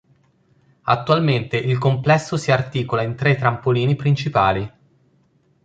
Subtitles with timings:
[0.85, 4.73] Attualmente il complesso si articola in tre trampolini principali.